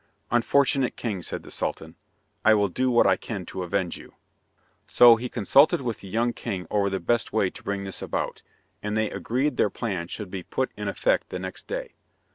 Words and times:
"Unfortunate 0.31 0.95
king," 0.95 1.21
said 1.21 1.43
the 1.43 1.51
Sultan, 1.51 1.95
"I 2.43 2.55
will 2.55 2.69
do 2.69 2.89
what 2.89 3.05
I 3.05 3.15
can 3.15 3.45
to 3.45 3.61
avenge 3.61 3.97
you." 3.99 4.15
So 4.87 5.15
he 5.15 5.29
consulted 5.29 5.81
with 5.81 5.99
the 5.99 6.07
young 6.07 6.33
king 6.33 6.65
over 6.71 6.89
the 6.89 6.99
best 6.99 7.31
way 7.31 7.51
to 7.51 7.61
bring 7.61 7.83
this 7.83 8.01
about, 8.01 8.41
and 8.81 8.97
they 8.97 9.11
agreed 9.11 9.57
their 9.57 9.69
plan 9.69 10.07
should 10.07 10.31
be 10.31 10.41
put 10.41 10.71
in 10.75 10.87
effect 10.87 11.29
the 11.29 11.37
next 11.37 11.67
day. 11.67 11.93